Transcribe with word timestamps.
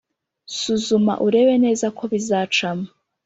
Suzuma 0.59 1.13
urebe 1.25 1.53
neza 1.65 1.85
ko 1.97 2.03
bizacamo 2.11 2.87